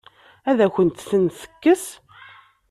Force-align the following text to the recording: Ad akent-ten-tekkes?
Ad 0.49 0.59
akent-ten-tekkes? 0.65 1.85